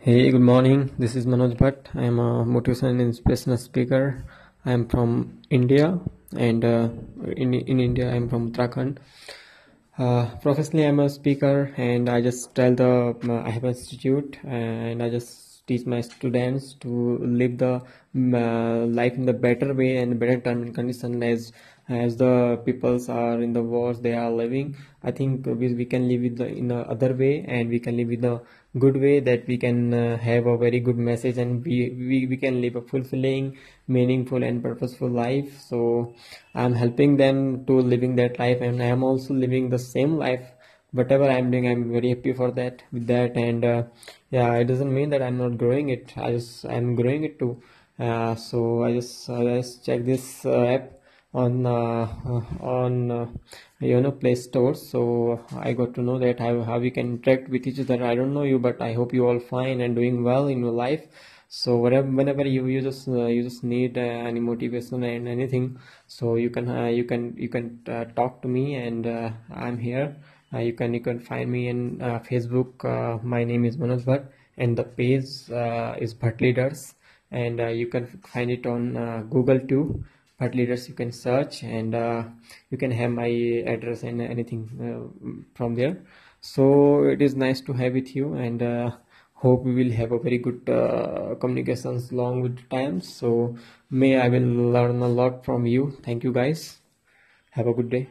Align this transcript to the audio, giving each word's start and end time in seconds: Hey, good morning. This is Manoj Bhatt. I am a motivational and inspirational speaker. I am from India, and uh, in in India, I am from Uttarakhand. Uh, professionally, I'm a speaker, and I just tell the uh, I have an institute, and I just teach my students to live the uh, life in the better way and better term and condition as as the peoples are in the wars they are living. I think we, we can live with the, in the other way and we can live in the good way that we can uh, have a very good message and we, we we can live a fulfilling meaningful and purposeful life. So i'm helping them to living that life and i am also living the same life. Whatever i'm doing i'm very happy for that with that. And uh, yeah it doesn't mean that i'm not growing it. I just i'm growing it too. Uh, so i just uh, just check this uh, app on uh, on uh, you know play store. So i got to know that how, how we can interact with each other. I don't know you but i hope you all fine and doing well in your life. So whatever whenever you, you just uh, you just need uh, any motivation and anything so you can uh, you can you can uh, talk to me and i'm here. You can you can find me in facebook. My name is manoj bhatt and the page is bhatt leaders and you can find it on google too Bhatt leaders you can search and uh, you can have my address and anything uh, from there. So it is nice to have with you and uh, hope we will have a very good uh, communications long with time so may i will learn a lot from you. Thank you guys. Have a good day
Hey, 0.00 0.30
good 0.30 0.42
morning. 0.42 0.94
This 0.96 1.16
is 1.16 1.26
Manoj 1.26 1.56
Bhatt. 1.56 1.88
I 1.92 2.04
am 2.04 2.20
a 2.20 2.44
motivational 2.44 2.90
and 2.90 3.00
inspirational 3.00 3.58
speaker. 3.58 4.24
I 4.64 4.70
am 4.70 4.86
from 4.86 5.42
India, 5.50 5.98
and 6.36 6.64
uh, 6.64 6.90
in 7.36 7.52
in 7.52 7.80
India, 7.80 8.08
I 8.08 8.14
am 8.14 8.28
from 8.28 8.52
Uttarakhand. 8.52 8.98
Uh, 9.98 10.26
professionally, 10.36 10.86
I'm 10.86 11.00
a 11.00 11.08
speaker, 11.08 11.74
and 11.76 12.08
I 12.08 12.20
just 12.20 12.54
tell 12.54 12.76
the 12.76 13.16
uh, 13.28 13.42
I 13.42 13.50
have 13.50 13.64
an 13.64 13.70
institute, 13.70 14.38
and 14.44 15.02
I 15.02 15.10
just 15.10 15.66
teach 15.66 15.84
my 15.84 16.00
students 16.00 16.74
to 16.84 17.18
live 17.18 17.58
the 17.58 17.74
uh, 17.82 18.86
life 19.00 19.14
in 19.14 19.26
the 19.26 19.32
better 19.32 19.74
way 19.74 19.96
and 19.96 20.20
better 20.20 20.38
term 20.38 20.62
and 20.62 20.74
condition 20.76 21.24
as 21.24 21.52
as 21.88 22.16
the 22.16 22.60
peoples 22.64 23.08
are 23.08 23.40
in 23.40 23.52
the 23.52 23.62
wars 23.62 24.00
they 24.00 24.14
are 24.14 24.30
living. 24.30 24.76
I 25.02 25.10
think 25.10 25.46
we, 25.46 25.74
we 25.74 25.84
can 25.84 26.08
live 26.08 26.22
with 26.22 26.36
the, 26.38 26.46
in 26.46 26.68
the 26.68 26.78
other 26.80 27.14
way 27.14 27.44
and 27.48 27.68
we 27.70 27.78
can 27.80 27.96
live 27.96 28.10
in 28.10 28.20
the 28.20 28.42
good 28.78 28.96
way 28.96 29.20
that 29.20 29.46
we 29.46 29.56
can 29.56 29.94
uh, 29.94 30.18
have 30.18 30.46
a 30.46 30.56
very 30.58 30.80
good 30.80 30.98
message 30.98 31.38
and 31.38 31.64
we, 31.64 31.90
we 31.90 32.26
we 32.26 32.36
can 32.36 32.60
live 32.60 32.76
a 32.76 32.82
fulfilling 32.82 33.56
meaningful 33.86 34.42
and 34.42 34.62
purposeful 34.62 35.08
life. 35.08 35.60
So 35.60 36.14
i'm 36.54 36.74
helping 36.74 37.16
them 37.16 37.64
to 37.66 37.80
living 37.80 38.16
that 38.16 38.38
life 38.38 38.60
and 38.60 38.82
i 38.82 38.86
am 38.86 39.02
also 39.02 39.34
living 39.34 39.70
the 39.70 39.78
same 39.78 40.16
life. 40.18 40.46
Whatever 40.92 41.28
i'm 41.30 41.50
doing 41.50 41.68
i'm 41.68 41.92
very 41.92 42.10
happy 42.10 42.32
for 42.32 42.50
that 42.52 42.82
with 42.92 43.06
that. 43.06 43.36
And 43.36 43.64
uh, 43.64 43.82
yeah 44.30 44.54
it 44.54 44.64
doesn't 44.64 44.92
mean 44.92 45.10
that 45.10 45.22
i'm 45.22 45.38
not 45.38 45.56
growing 45.58 45.88
it. 45.88 46.12
I 46.16 46.32
just 46.32 46.64
i'm 46.66 46.94
growing 46.94 47.24
it 47.24 47.38
too. 47.38 47.62
Uh, 47.98 48.34
so 48.34 48.84
i 48.84 48.92
just 48.92 49.28
uh, 49.30 49.42
just 49.44 49.84
check 49.86 50.04
this 50.04 50.44
uh, 50.46 50.64
app 50.76 50.97
on 51.34 51.66
uh, 51.66 52.08
on 52.60 53.10
uh, 53.10 53.26
you 53.80 54.00
know 54.00 54.12
play 54.12 54.34
store. 54.34 54.74
So 54.74 55.44
i 55.56 55.72
got 55.72 55.94
to 55.94 56.02
know 56.02 56.18
that 56.18 56.40
how, 56.40 56.62
how 56.62 56.78
we 56.78 56.90
can 56.90 57.06
interact 57.14 57.48
with 57.48 57.66
each 57.66 57.80
other. 57.80 58.02
I 58.04 58.14
don't 58.14 58.32
know 58.32 58.44
you 58.44 58.58
but 58.58 58.80
i 58.80 58.92
hope 58.92 59.12
you 59.12 59.26
all 59.26 59.38
fine 59.38 59.80
and 59.80 59.94
doing 59.94 60.24
well 60.24 60.48
in 60.48 60.60
your 60.60 60.72
life. 60.72 61.06
So 61.48 61.76
whatever 61.76 62.06
whenever 62.06 62.46
you, 62.46 62.66
you 62.66 62.80
just 62.80 63.08
uh, 63.08 63.26
you 63.26 63.42
just 63.42 63.64
need 63.64 63.98
uh, 63.98 64.00
any 64.00 64.40
motivation 64.40 65.02
and 65.02 65.28
anything 65.28 65.78
so 66.06 66.34
you 66.36 66.50
can 66.50 66.68
uh, 66.68 66.86
you 66.86 67.04
can 67.04 67.34
you 67.36 67.48
can 67.48 67.80
uh, 67.88 68.04
talk 68.16 68.42
to 68.42 68.48
me 68.48 68.74
and 68.76 69.06
i'm 69.54 69.78
here. 69.78 70.16
You 70.52 70.72
can 70.72 70.94
you 70.94 71.00
can 71.00 71.20
find 71.20 71.50
me 71.50 71.68
in 71.68 71.98
facebook. 72.30 73.22
My 73.22 73.44
name 73.44 73.66
is 73.66 73.76
manoj 73.76 74.04
bhatt 74.04 74.28
and 74.56 74.76
the 74.78 74.84
page 74.84 75.24
is 76.04 76.14
bhatt 76.14 76.40
leaders 76.40 76.94
and 77.30 77.60
you 77.78 77.86
can 77.86 78.06
find 78.32 78.50
it 78.50 78.64
on 78.64 79.28
google 79.28 79.60
too 79.60 80.04
Bhatt 80.40 80.54
leaders 80.54 80.88
you 80.88 80.94
can 80.94 81.10
search 81.12 81.62
and 81.62 81.94
uh, 81.94 82.24
you 82.70 82.78
can 82.78 82.90
have 82.90 83.10
my 83.10 83.28
address 83.66 84.02
and 84.02 84.20
anything 84.22 84.62
uh, 84.80 85.34
from 85.54 85.74
there. 85.74 86.02
So 86.40 87.04
it 87.04 87.20
is 87.20 87.34
nice 87.34 87.60
to 87.62 87.72
have 87.72 87.94
with 87.94 88.14
you 88.14 88.34
and 88.34 88.62
uh, 88.62 88.90
hope 89.34 89.64
we 89.64 89.74
will 89.74 89.92
have 89.92 90.12
a 90.12 90.18
very 90.18 90.38
good 90.38 90.68
uh, 90.68 91.34
communications 91.40 92.12
long 92.12 92.40
with 92.42 92.68
time 92.70 93.00
so 93.00 93.56
may 93.88 94.16
i 94.20 94.28
will 94.28 94.50
learn 94.76 95.00
a 95.00 95.08
lot 95.08 95.44
from 95.44 95.66
you. 95.66 95.96
Thank 96.02 96.24
you 96.24 96.32
guys. 96.32 96.78
Have 97.50 97.66
a 97.66 97.74
good 97.74 97.90
day 97.90 98.08